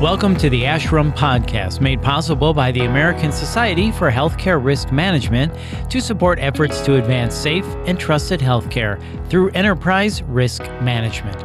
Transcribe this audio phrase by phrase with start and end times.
[0.00, 5.52] Welcome to the ASHRM podcast, made possible by the American Society for Healthcare Risk Management
[5.90, 11.36] to support efforts to advance safe and trusted healthcare through enterprise risk management.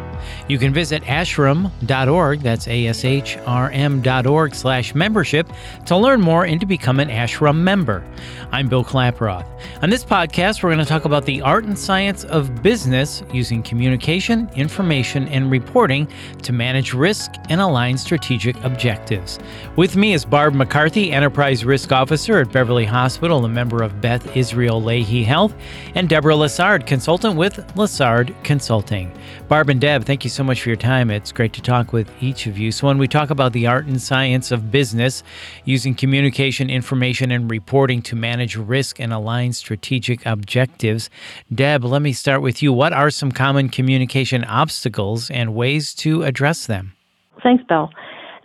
[0.47, 5.49] You can visit ashrm.org, that's A-S-H-R-M.org slash membership
[5.85, 8.03] to learn more and to become an ASHRM member.
[8.51, 9.47] I'm Bill Klaproth.
[9.81, 13.63] On this podcast, we're going to talk about the art and science of business using
[13.63, 16.07] communication, information, and reporting
[16.43, 19.39] to manage risk and align strategic objectives.
[19.75, 24.35] With me is Barb McCarthy, Enterprise Risk Officer at Beverly Hospital, a member of Beth
[24.37, 25.53] Israel Lahey Health,
[25.95, 29.11] and Deborah Lessard, consultant with Lessard Consulting.
[29.47, 31.09] Barb and Deb, thank you so much for your time.
[31.09, 32.71] It's great to talk with each of you.
[32.71, 35.23] So, when we talk about the art and science of business,
[35.65, 41.09] using communication, information, and reporting to manage risk and align strategic objectives,
[41.51, 42.71] Deb, let me start with you.
[42.71, 46.93] What are some common communication obstacles and ways to address them?
[47.41, 47.89] Thanks, Bill.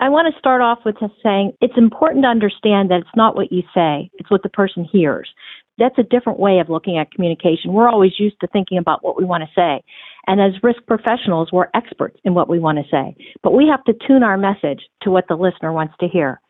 [0.01, 3.37] I want to start off with just saying it's important to understand that it's not
[3.37, 5.29] what you say, it's what the person hears.
[5.77, 7.75] That's a different way of looking at communication.
[7.75, 9.85] We're always used to thinking about what we want to say.
[10.29, 13.17] And as risk professionals, we're experts in what we want to say.
[13.43, 16.41] But we have to tune our message to what the listener wants to hear.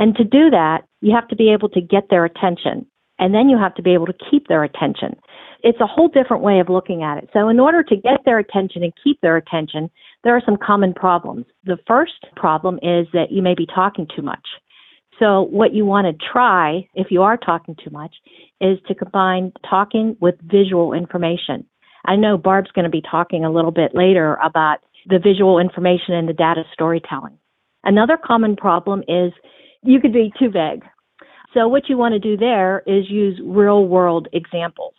[0.00, 2.86] And to do that, you have to be able to get their attention.
[3.20, 5.14] And then you have to be able to keep their attention.
[5.62, 7.28] It's a whole different way of looking at it.
[7.32, 9.90] So, in order to get their attention and keep their attention,
[10.24, 11.44] there are some common problems.
[11.64, 14.46] The first problem is that you may be talking too much.
[15.20, 18.16] So, what you want to try, if you are talking too much,
[18.60, 21.66] is to combine talking with visual information.
[22.04, 26.14] I know Barb's going to be talking a little bit later about the visual information
[26.14, 27.38] and the data storytelling.
[27.84, 29.32] Another common problem is
[29.82, 30.82] you could be too vague.
[31.54, 34.94] So, what you want to do there is use real world examples.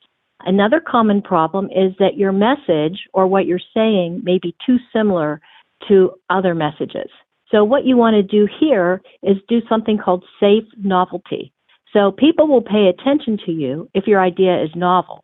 [0.45, 5.39] Another common problem is that your message or what you're saying may be too similar
[5.87, 7.09] to other messages.
[7.51, 11.53] So, what you want to do here is do something called safe novelty.
[11.93, 15.23] So, people will pay attention to you if your idea is novel.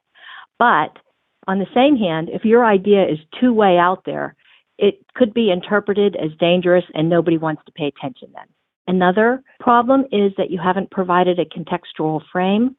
[0.60, 0.98] But
[1.48, 4.36] on the same hand, if your idea is too way out there,
[4.78, 8.46] it could be interpreted as dangerous and nobody wants to pay attention then.
[8.88, 12.76] Another problem is that you haven't provided a contextual frame.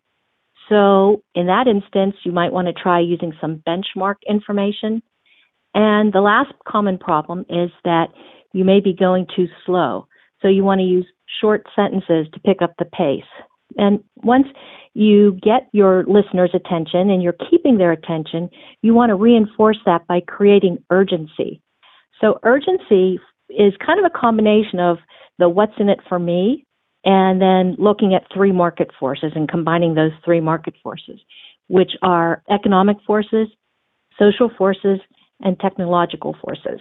[0.69, 5.03] So, in that instance, you might want to try using some benchmark information.
[5.75, 8.09] And the last common problem is that
[8.53, 10.06] you may be going too slow.
[10.41, 11.06] So, you want to use
[11.41, 13.23] short sentences to pick up the pace.
[13.77, 14.47] And once
[14.99, 18.51] you get your listeners' attention and you're keeping their attention,
[18.83, 21.63] you want to reinforce that by creating urgency.
[22.21, 24.99] So, urgency is kind of a combination of
[25.39, 26.65] the what's in it for me
[27.05, 31.21] and then looking at three market forces and combining those three market forces,
[31.69, 33.47] which are economic forces,
[34.19, 34.99] social forces,
[35.41, 36.81] and technological forces.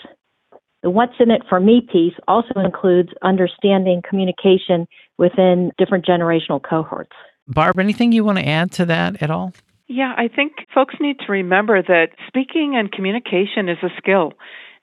[0.82, 4.88] The what's in it for me piece also includes understanding communication
[5.20, 7.16] within different generational cohorts.
[7.48, 9.54] Barb, anything you want to add to that at all?
[9.88, 14.34] Yeah, I think folks need to remember that speaking and communication is a skill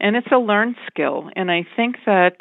[0.00, 1.30] and it's a learned skill.
[1.36, 2.36] And I think that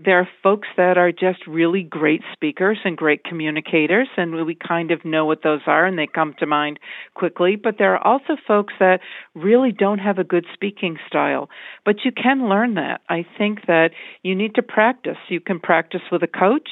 [0.00, 4.92] there are folks that are just really great speakers and great communicators, and we kind
[4.92, 6.78] of know what those are and they come to mind
[7.14, 7.56] quickly.
[7.56, 9.00] But there are also folks that
[9.34, 11.48] really don't have a good speaking style.
[11.84, 13.00] But you can learn that.
[13.08, 13.90] I think that
[14.22, 15.16] you need to practice.
[15.28, 16.68] You can practice with a coach.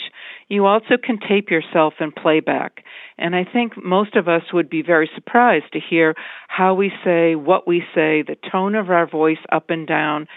[0.48, 2.84] You also can tape yourself and play back.
[3.18, 6.14] And I think most of us would be very surprised to hear
[6.46, 10.28] how we say, what we say, the tone of our voice up and down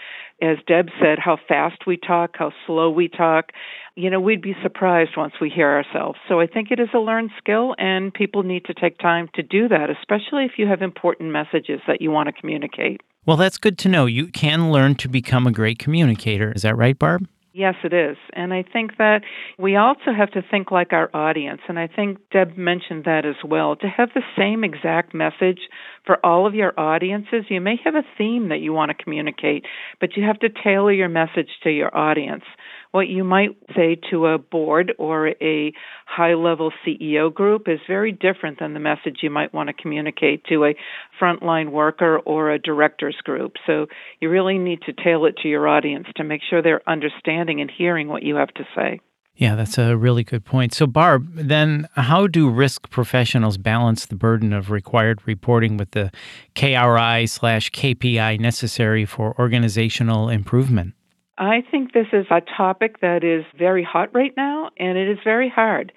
[0.42, 3.50] as Deb said, how fast we talk, how slow we talk.
[3.96, 6.18] You know, we'd be surprised once we hear ourselves.
[6.28, 9.42] So I think it is a learned skill, and people need to take time to
[9.42, 13.00] do that, especially if you have important messages that you want to communicate.
[13.26, 14.06] Well, that's good to know.
[14.06, 16.52] You can learn to become a great communicator.
[16.52, 17.28] Is that right, Barb?
[17.60, 18.16] Yes, it is.
[18.32, 19.20] And I think that
[19.58, 21.60] we also have to think like our audience.
[21.68, 23.76] And I think Deb mentioned that as well.
[23.76, 25.58] To have the same exact message
[26.06, 29.66] for all of your audiences, you may have a theme that you want to communicate,
[30.00, 32.44] but you have to tailor your message to your audience
[32.92, 35.72] what you might say to a board or a
[36.06, 40.44] high level CEO group is very different than the message you might want to communicate
[40.46, 40.74] to a
[41.20, 43.54] frontline worker or a directors group.
[43.66, 43.86] So
[44.20, 47.70] you really need to tailor it to your audience to make sure they're understanding and
[47.70, 49.00] hearing what you have to say.
[49.36, 50.74] Yeah, that's a really good point.
[50.74, 56.10] So, Barb, then how do risk professionals balance the burden of required reporting with the
[56.54, 60.92] KRI slash KPI necessary for organizational improvement?
[61.40, 65.18] I think this is a topic that is very hot right now, and it is
[65.24, 65.90] very hard.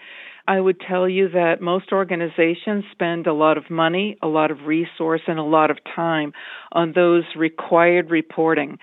[0.48, 4.66] I would tell you that most organizations spend a lot of money, a lot of
[4.66, 6.32] resource, and a lot of time
[6.72, 8.80] on those required reporting.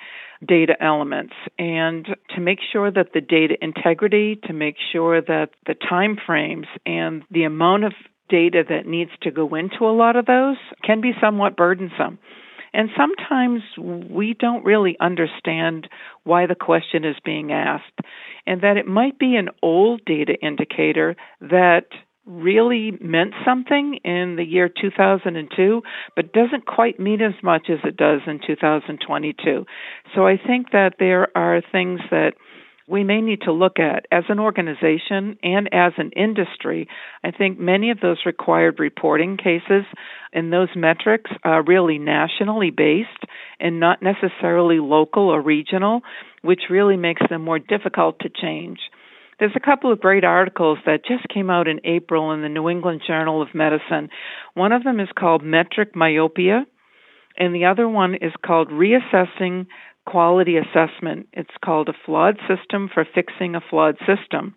[0.47, 5.75] data elements and to make sure that the data integrity, to make sure that the
[5.75, 7.93] time frames and the amount of
[8.31, 12.19] data that needs to go into a lot of those can be somewhat burdensome.
[12.72, 15.88] And sometimes we don't really understand
[16.25, 18.00] why the question is being asked,
[18.46, 21.87] and that it might be an old data indicator that
[22.26, 25.82] really meant something in the year 2002,
[26.14, 29.64] but doesn't quite mean as much as it does in 2022.
[30.14, 32.34] So I think that there are things that
[32.91, 36.89] we may need to look at as an organization and as an industry.
[37.23, 39.85] I think many of those required reporting cases
[40.33, 43.09] and those metrics are really nationally based
[43.61, 46.01] and not necessarily local or regional,
[46.43, 48.81] which really makes them more difficult to change.
[49.39, 52.69] There's a couple of great articles that just came out in April in the New
[52.69, 54.11] England Journal of Medicine.
[54.55, 56.67] One of them is called Metric Myopia,
[57.39, 59.67] and the other one is called Reassessing
[60.06, 61.29] quality assessment.
[61.32, 64.56] It's called a flawed system for fixing a flawed system.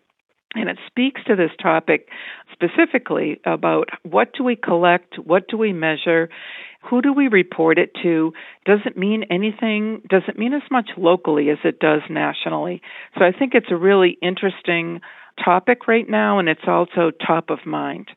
[0.56, 2.10] And it speaks to this topic
[2.52, 6.30] specifically about what do we collect, what do we measure,
[6.88, 8.34] who do we report it to,
[8.66, 12.82] does it mean anything, does it mean as much locally as it does nationally?
[13.18, 15.02] So I think it's a really interesting
[15.44, 18.10] topic right now, and it's also top of mind.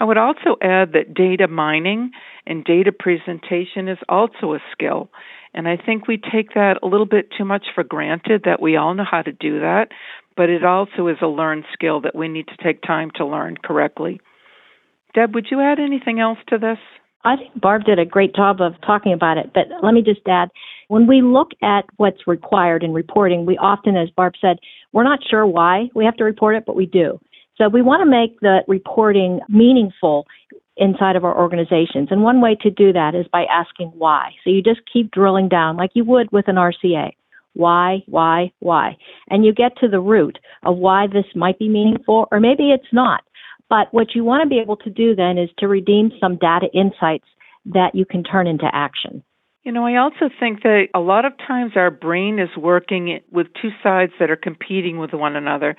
[0.00, 2.10] I would also add that data mining
[2.46, 5.10] and data presentation is also a skill.
[5.54, 8.76] And I think we take that a little bit too much for granted that we
[8.76, 9.88] all know how to do that,
[10.36, 13.56] but it also is a learned skill that we need to take time to learn
[13.56, 14.20] correctly.
[15.14, 16.78] Deb, would you add anything else to this?
[17.24, 20.20] I think Barb did a great job of talking about it, but let me just
[20.28, 20.50] add
[20.88, 24.58] when we look at what's required in reporting, we often, as Barb said,
[24.92, 27.18] we're not sure why we have to report it, but we do.
[27.56, 30.26] So we want to make the reporting meaningful
[30.78, 32.08] inside of our organizations.
[32.10, 34.30] And one way to do that is by asking why.
[34.42, 37.12] So you just keep drilling down like you would with an RCA.
[37.54, 38.96] Why, why, why?
[39.28, 42.92] And you get to the root of why this might be meaningful, or maybe it's
[42.92, 43.22] not.
[43.68, 46.68] But what you want to be able to do then is to redeem some data
[46.72, 47.26] insights
[47.66, 49.22] that you can turn into action.
[49.64, 53.48] You know, I also think that a lot of times our brain is working with
[53.60, 55.76] two sides that are competing with one another.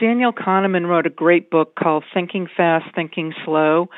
[0.00, 3.88] Daniel Kahneman wrote a great book called Thinking Fast, Thinking Slow.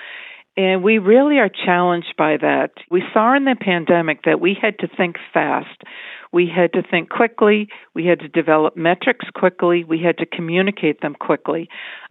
[0.58, 2.72] And we really are challenged by that.
[2.90, 5.84] We saw in the pandemic that we had to think fast.
[6.33, 7.69] We had to think quickly.
[7.95, 9.85] We had to develop metrics quickly.
[9.85, 11.69] We had to communicate them quickly.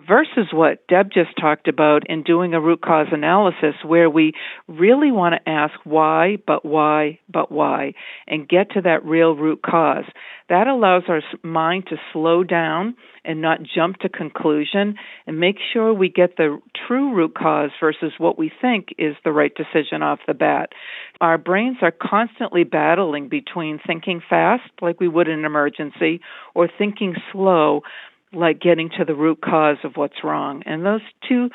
[0.08, 4.34] Versus what Deb just talked about in doing a root cause analysis, where we
[4.68, 7.94] really want to ask why, but why, but why,
[8.28, 10.06] and get to that real root cause.
[10.50, 15.94] That allows our mind to slow down and not jump to conclusion and make sure
[15.94, 20.20] we get the true root cause versus what we think is the right decision off
[20.26, 20.70] the bat.
[21.20, 26.22] Our brains are constantly battling between thinking fast, like we would in an emergency,
[26.56, 27.82] or thinking slow,
[28.34, 30.64] like getting to the root cause of what's wrong.
[30.66, 31.50] And those two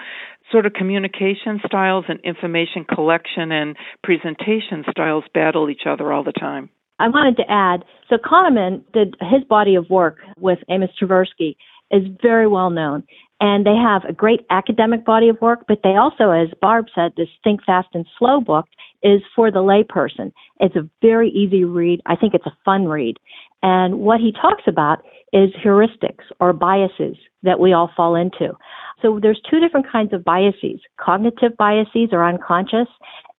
[0.51, 6.33] sort of communication styles and information collection and presentation styles battle each other all the
[6.33, 6.69] time.
[6.99, 11.57] I wanted to add so Kahneman did his body of work with Amos Tversky
[11.91, 13.05] is very well known.
[13.43, 17.11] And they have a great academic body of work, but they also, as Barb said,
[17.17, 18.67] this Think Fast and Slow book
[19.03, 20.31] is for the layperson.
[20.61, 22.01] It's a very easy read.
[22.07, 23.17] I think it's a fun read.
[23.61, 25.03] And what he talks about
[25.33, 28.57] is heuristics or biases that we all fall into.
[29.03, 30.79] So there's two different kinds of biases.
[31.01, 32.87] Cognitive biases are unconscious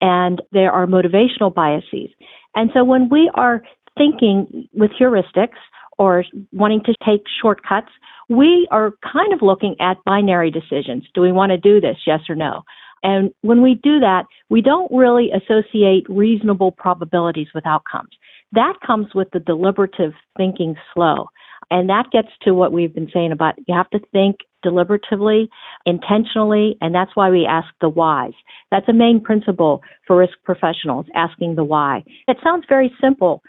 [0.01, 2.09] and there are motivational biases.
[2.55, 3.63] And so when we are
[3.97, 5.61] thinking with heuristics
[5.97, 7.89] or wanting to take shortcuts,
[8.29, 11.03] we are kind of looking at binary decisions.
[11.13, 11.97] Do we want to do this?
[12.05, 12.63] Yes or no?
[13.03, 18.11] And when we do that, we don't really associate reasonable probabilities with outcomes.
[18.53, 21.27] That comes with the deliberative thinking slow.
[21.69, 25.47] And that gets to what we've been saying about you have to think deliberatively,
[25.85, 28.33] intentionally, and that's why we ask the whys.
[28.71, 32.03] That's a main principle for risk professionals, asking the why.
[32.27, 33.41] It sounds very simple,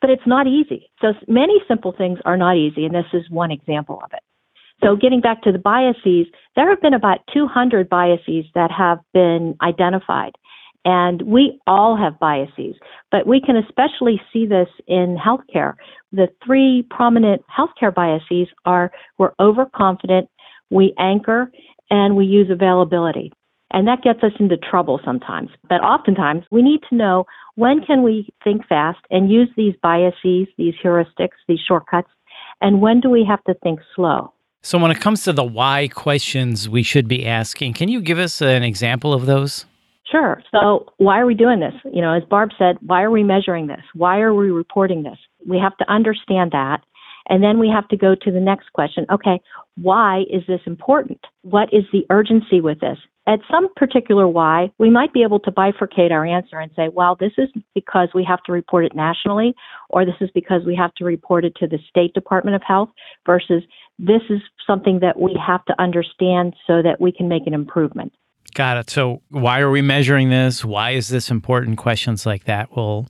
[0.00, 0.90] but it's not easy.
[1.00, 4.20] So many simple things are not easy, and this is one example of it.
[4.82, 9.56] So getting back to the biases, there have been about 200 biases that have been
[9.60, 10.32] identified.
[10.84, 12.76] And we all have biases,
[13.10, 15.74] but we can especially see this in healthcare.
[16.12, 20.30] The three prominent healthcare biases are we're overconfident,
[20.70, 21.50] we anchor,
[21.90, 23.32] and we use availability.
[23.70, 25.50] And that gets us into trouble sometimes.
[25.68, 27.24] But oftentimes we need to know
[27.56, 32.08] when can we think fast and use these biases, these heuristics, these shortcuts,
[32.60, 34.32] and when do we have to think slow?
[34.62, 38.18] So, when it comes to the why questions we should be asking, can you give
[38.18, 39.66] us an example of those?
[40.10, 40.42] Sure.
[40.50, 41.74] So, why are we doing this?
[41.92, 43.82] You know, as Barb said, why are we measuring this?
[43.94, 45.18] Why are we reporting this?
[45.46, 46.80] We have to understand that.
[47.28, 49.04] And then we have to go to the next question.
[49.12, 49.40] Okay,
[49.76, 51.20] why is this important?
[51.42, 52.98] What is the urgency with this?
[53.28, 57.14] At some particular why, we might be able to bifurcate our answer and say, well,
[57.14, 59.54] this is because we have to report it nationally,
[59.90, 62.88] or this is because we have to report it to the State Department of Health,
[63.26, 63.62] versus
[63.98, 68.14] this is something that we have to understand so that we can make an improvement.
[68.54, 68.88] Got it.
[68.88, 70.64] So, why are we measuring this?
[70.64, 71.76] Why is this important?
[71.76, 73.08] Questions like that will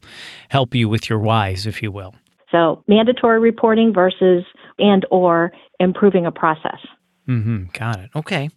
[0.49, 2.17] help you with your whys, if you will.
[2.51, 4.45] So, mandatory reporting versus
[4.81, 6.81] and or improving a process.
[7.29, 7.65] Mm-hmm.
[7.79, 8.11] Got it.
[8.17, 8.49] Okay.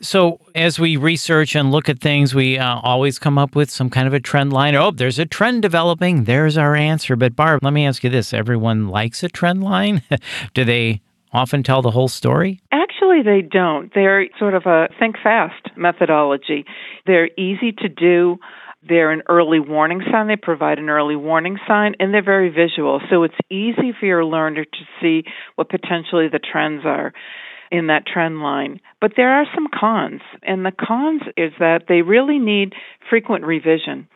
[0.00, 3.88] So as we research and look at things, we uh, always come up with some
[3.90, 4.74] kind of a trend line.
[4.74, 6.24] Oh, there's a trend developing.
[6.24, 7.14] There's our answer.
[7.14, 10.02] But Barb, let me ask you this: Everyone likes a trend line.
[10.54, 11.00] Do they
[11.32, 12.60] often tell the whole story?
[12.72, 13.92] Actually, they don't.
[13.94, 16.64] They're sort of a think fast methodology.
[17.06, 18.38] They're easy to do.
[18.86, 20.26] They're an early warning sign.
[20.28, 23.00] They provide an early warning sign, and they're very visual.
[23.10, 25.24] So it's easy for your learner to see
[25.56, 27.12] what potentially the trends are
[27.70, 28.80] in that trend line.
[29.00, 32.74] But there are some cons, and the cons is that they really need
[33.08, 34.08] frequent revision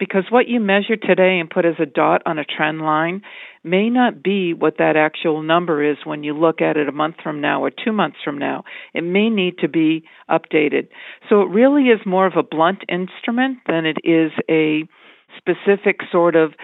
[0.00, 3.20] because what you measure today and put as a dot on a trend line
[3.62, 7.16] may not be what that actual number is when you look at it a month
[7.22, 8.64] from now or two months from now.
[8.94, 10.88] It may need to be updated.
[11.28, 14.88] So it really is more of a blunt instrument than it is a
[15.36, 16.54] specific sort of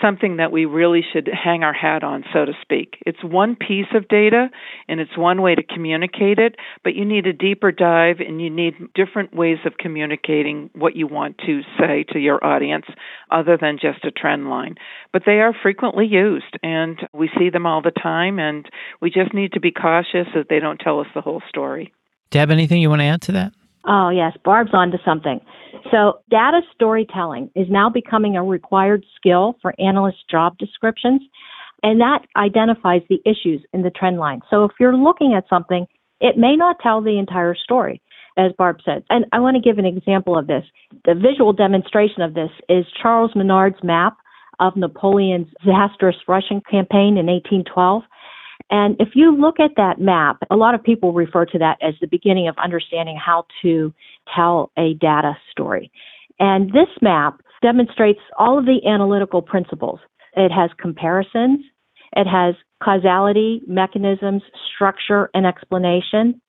[0.00, 2.98] something that we really should hang our hat on, so to speak.
[3.06, 4.48] It's one piece of data
[4.88, 8.50] and it's one way to communicate it, but you need a deeper dive and you
[8.50, 12.86] need different ways of communicating what you want to say to your audience
[13.30, 14.76] other than just a trend line.
[15.12, 18.68] But they are frequently used and we see them all the time and
[19.00, 21.92] we just need to be cautious that they don't tell us the whole story.
[22.30, 23.52] Deb, anything you want to add to that?
[23.86, 25.40] Oh, yes, Barb's onto something.
[25.92, 31.22] So, data storytelling is now becoming a required skill for analyst job descriptions,
[31.82, 34.40] and that identifies the issues in the trend line.
[34.50, 35.86] So, if you're looking at something,
[36.20, 38.00] it may not tell the entire story,
[38.36, 39.04] as Barb said.
[39.10, 40.64] And I want to give an example of this.
[41.04, 44.16] The visual demonstration of this is Charles Minard's map
[44.58, 48.02] of Napoleon's disastrous Russian campaign in 1812.
[48.70, 51.94] And if you look at that map, a lot of people refer to that as
[52.00, 53.92] the beginning of understanding how to
[54.34, 55.90] tell a data story.
[56.38, 60.00] And this map demonstrates all of the analytical principles.
[60.36, 61.60] It has comparisons,
[62.14, 64.42] it has causality, mechanisms,
[64.74, 66.40] structure, and explanation.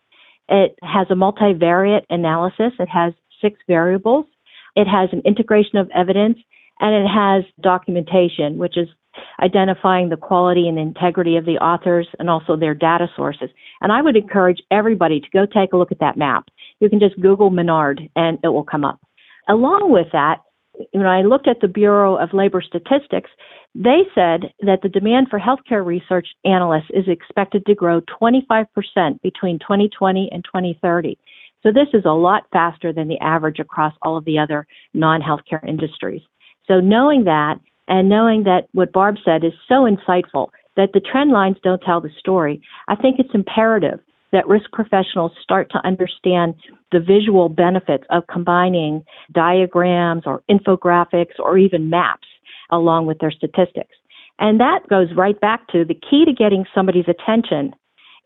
[0.49, 2.73] It has a multivariate analysis.
[2.79, 4.25] It has six variables.
[4.75, 6.37] It has an integration of evidence
[6.79, 8.87] and it has documentation, which is
[9.41, 13.49] identifying the quality and integrity of the authors and also their data sources.
[13.81, 16.45] And I would encourage everybody to go take a look at that map.
[16.79, 18.99] You can just Google Minard and it will come up.
[19.47, 20.41] Along with that,
[20.91, 23.29] when I looked at the Bureau of Labor Statistics,
[23.73, 28.67] they said that the demand for healthcare research analysts is expected to grow 25%
[29.21, 31.17] between 2020 and 2030.
[31.63, 35.67] So this is a lot faster than the average across all of the other non-healthcare
[35.67, 36.21] industries.
[36.67, 41.31] So knowing that and knowing that what Barb said is so insightful that the trend
[41.31, 43.99] lines don't tell the story, I think it's imperative
[44.31, 46.53] that risk professionals start to understand
[46.91, 52.27] the visual benefits of combining diagrams or infographics or even maps
[52.69, 53.95] along with their statistics.
[54.39, 57.73] And that goes right back to the key to getting somebody's attention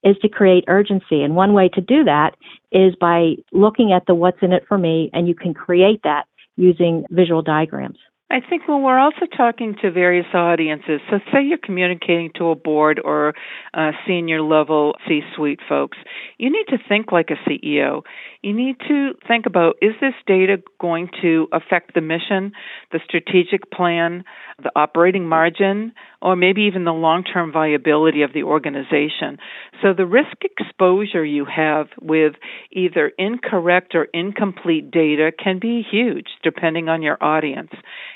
[0.04, 1.22] is to create urgency.
[1.22, 2.32] And one way to do that
[2.72, 6.26] is by looking at the what's in it for me, and you can create that
[6.58, 8.00] using visual diagrams.
[8.32, 12.56] I think when we're also talking to various audiences, so say you're communicating to a
[12.56, 13.34] board or
[13.74, 15.98] uh, senior level C suite folks,
[16.38, 18.04] you need to think like a CEO.
[18.42, 22.54] You need to think about is this data going to affect the mission,
[22.94, 24.24] the strategic plan,
[24.64, 29.40] the operating margin, or maybe even the long term viability of the organization?
[29.82, 32.36] So the risk exposure you have with
[32.72, 37.72] either incorrect or incomplete data can be huge depending on your audience.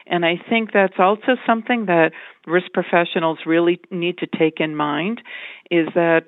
[0.08, 2.12] And I think that's also something that
[2.46, 5.22] risk professionals really need to take in mind
[5.72, 6.28] is that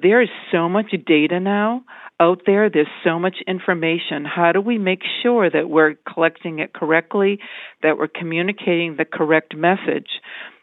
[0.00, 1.84] there is so much data now
[2.18, 2.70] out there.
[2.70, 4.24] There's so much information.
[4.24, 7.40] How do we make sure that we're collecting it correctly,
[7.82, 10.08] that we're communicating the correct message?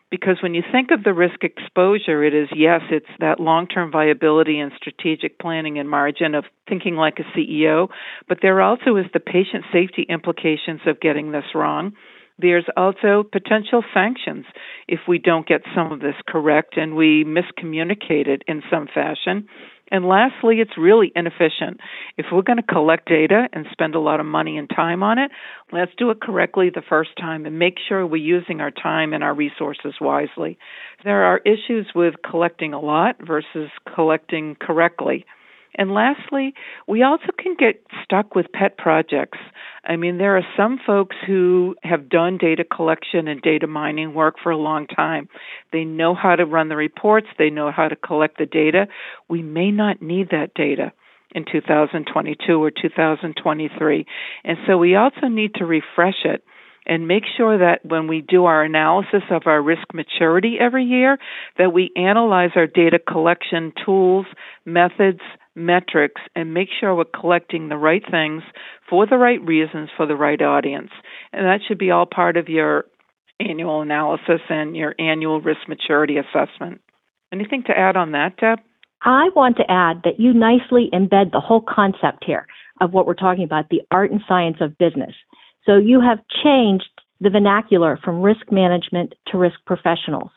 [0.10, 3.92] Because when you think of the risk exposure, it is yes, it's that long term
[3.92, 7.90] viability and strategic planning and margin of thinking like a CEO,
[8.30, 11.92] but there also is the patient safety implications of getting this wrong
[12.39, 14.46] there's also potential sanctions
[14.88, 19.48] if we don't get some of this correct and we miscommunicate it in some fashion.
[19.89, 21.79] And lastly, it's really inefficient.
[22.17, 25.17] If we're going to collect data and spend a lot of money and time on
[25.17, 25.32] it,
[25.72, 29.24] let's do it correctly the first time and make sure we're using our time and
[29.24, 30.58] our resources wisely.
[31.03, 35.25] There are issues with collecting a lot versus collecting correctly.
[35.75, 36.53] And lastly,
[36.88, 39.38] we also can get stuck with pet projects.
[39.83, 44.36] I mean, there are some folks who have done data collection and data mining work
[44.41, 45.29] for a long time.
[45.71, 48.88] They know how to run the reports, they know how to collect the data.
[49.29, 50.91] We may not need that data
[51.31, 54.05] in 2022 or 2023.
[54.43, 56.43] And so we also need to refresh it
[56.88, 61.17] and make sure that when we do our analysis of our risk maturity every year
[61.58, 64.25] that we analyze our data collection tools,
[64.65, 65.22] methods,
[65.58, 68.44] metrics and make sure we're collecting the right things
[68.89, 70.91] for the right reasons for the right audience.
[71.34, 72.86] And that should be all part of your
[73.39, 76.82] annual analysis and your annual risk maturity assessment.
[77.34, 78.60] Anything to add on that, Deb?
[79.03, 82.48] I want to add that you nicely embed the whole concept here
[82.79, 85.13] of what we're talking about the art and science of business.
[85.67, 90.31] So you have changed the vernacular from risk management to risk professionals.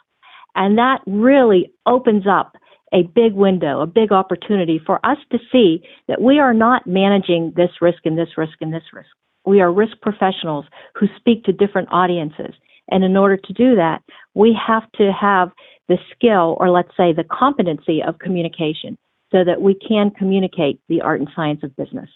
[0.55, 2.57] And that really opens up
[2.93, 7.53] a big window, a big opportunity for us to see that we are not managing
[7.55, 9.09] this risk and this risk and this risk.
[9.47, 10.65] We are risk professionals
[10.97, 12.53] who speak to different audiences.
[12.91, 14.03] And in order to do that,
[14.35, 15.53] we have to have
[15.89, 18.99] the skill, or let's say the competency of communication,
[19.31, 22.09] so that we can communicate the art and science of business.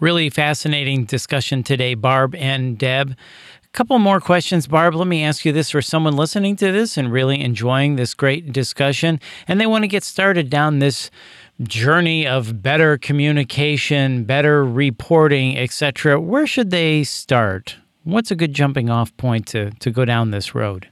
[0.00, 4.94] Really fascinating discussion today, Barb and Deb A couple more questions, Barb.
[4.94, 8.50] Let me ask you this for someone listening to this and really enjoying this great
[8.50, 11.10] discussion, and they want to get started down this
[11.64, 16.18] journey of better communication, better reporting, etc.
[16.18, 17.76] Where should they start?
[18.04, 20.88] What's a good jumping off point to, to go down this road?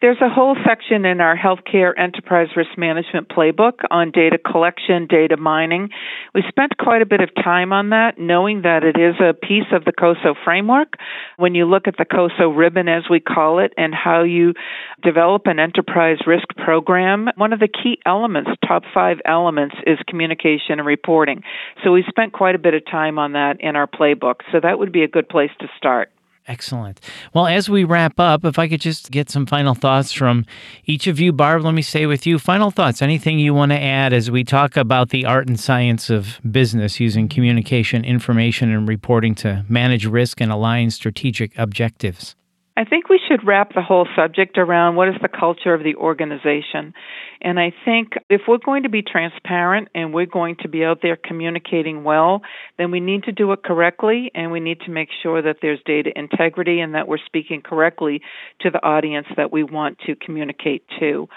[0.00, 5.36] There's a whole section in our healthcare enterprise risk management playbook on data collection, data
[5.36, 5.90] mining.
[6.34, 9.70] We spent quite a bit of time on that, knowing that it is a piece
[9.72, 10.94] of the COSO framework.
[11.36, 14.54] When you look at the COSO ribbon, as we call it, and how you
[15.02, 20.78] develop an enterprise risk program, one of the key elements, top five elements, is communication
[20.78, 21.42] and reporting.
[21.84, 24.36] So we spent quite a bit of time on that in our playbook.
[24.50, 26.10] So that would be a good place to start.
[26.50, 26.98] Excellent.
[27.32, 30.44] Well, as we wrap up, if I could just get some final thoughts from
[30.84, 31.32] each of you.
[31.32, 32.40] Barb, let me stay with you.
[32.40, 33.02] Final thoughts.
[33.02, 36.98] Anything you want to add as we talk about the art and science of business
[36.98, 42.34] using communication, information, and reporting to manage risk and align strategic objectives?
[42.76, 45.94] I think we should wrap the whole subject around what is the culture of the
[45.94, 46.94] organization.
[47.42, 50.98] And I think if we're going to be transparent and we're going to be out
[51.02, 52.42] there communicating well,
[52.78, 55.80] then we need to do it correctly and we need to make sure that there's
[55.86, 58.20] data integrity and that we're speaking correctly
[58.60, 61.28] to the audience that we want to communicate to.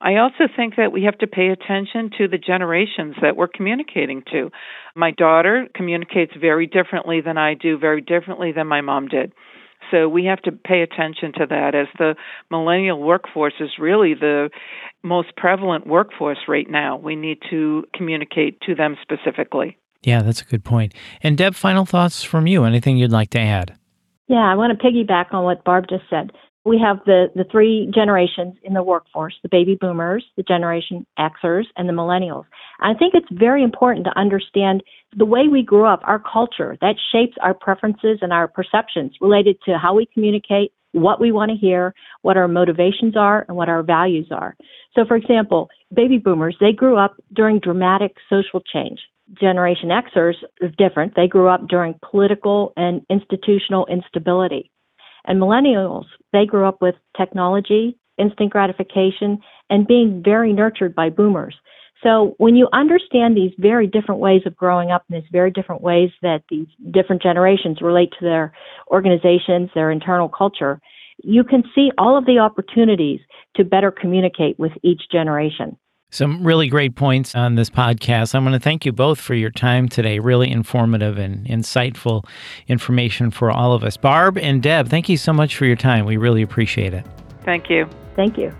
[0.00, 4.24] I also think that we have to pay attention to the generations that we're communicating
[4.32, 4.50] to.
[4.96, 9.32] My daughter communicates very differently than I do, very differently than my mom did.
[9.92, 12.16] So we have to pay attention to that as the
[12.50, 14.50] millennial workforce is really the
[15.04, 16.96] most prevalent workforce right now.
[16.96, 19.78] We need to communicate to them specifically.
[20.02, 20.94] Yeah, that's a good point.
[21.22, 22.64] And Deb, final thoughts from you?
[22.64, 23.78] Anything you'd like to add?
[24.26, 26.32] Yeah, I want to piggyback on what Barb just said
[26.64, 31.64] we have the, the three generations in the workforce the baby boomers, the Generation Xers,
[31.76, 32.44] and the millennials.
[32.80, 34.82] I think it's very important to understand
[35.16, 39.58] the way we grew up, our culture, that shapes our preferences and our perceptions related
[39.66, 43.68] to how we communicate, what we want to hear, what our motivations are, and what
[43.68, 44.56] our values are.
[44.94, 49.00] So, for example, baby boomers, they grew up during dramatic social change.
[49.40, 51.14] Generation Xers is different.
[51.16, 54.71] They grew up during political and institutional instability.
[55.24, 59.38] And millennials, they grew up with technology, instant gratification,
[59.70, 61.54] and being very nurtured by boomers.
[62.02, 65.82] So when you understand these very different ways of growing up and these very different
[65.82, 68.52] ways that these different generations relate to their
[68.90, 70.80] organizations, their internal culture,
[71.22, 73.20] you can see all of the opportunities
[73.54, 75.76] to better communicate with each generation.
[76.12, 78.34] Some really great points on this podcast.
[78.34, 80.18] I want to thank you both for your time today.
[80.18, 82.26] Really informative and insightful
[82.68, 83.96] information for all of us.
[83.96, 86.04] Barb and Deb, thank you so much for your time.
[86.04, 87.06] We really appreciate it.
[87.44, 87.88] Thank you.
[88.14, 88.54] Thank you.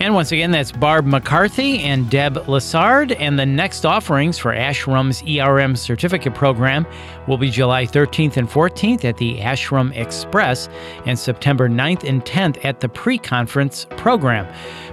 [0.00, 3.16] And once again, that's Barb McCarthy and Deb Lessard.
[3.18, 6.86] And the next offerings for ASHRM's ERM certificate program
[7.26, 10.68] will be July 13th and 14th at the ASHRM Express
[11.04, 14.46] and September 9th and 10th at the pre conference program.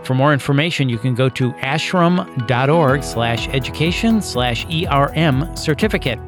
[0.06, 6.20] For more information, you can go to ashrm.org slash education slash ERM certificate.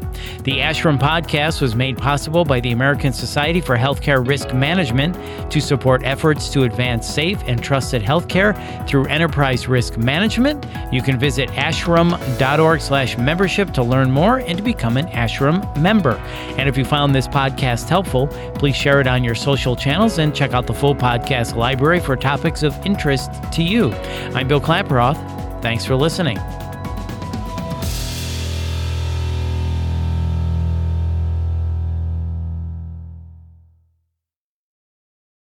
[0.44, 5.16] The ASHRM podcast was made possible by the American Society for Healthcare Risk Management
[5.52, 8.56] to support efforts to advance safe and trusted healthcare
[8.88, 10.66] through Enterprise Risk Management.
[10.92, 16.14] You can visit ashrm.org slash membership to learn more and to become an ASHRM member.
[16.58, 20.34] And if you found this podcast helpful, please share it on your social channels and
[20.34, 23.94] check out the full podcast library for topics of interest to you.
[24.34, 25.18] I'm Bill Klaproth.
[25.62, 26.38] Thanks for listening.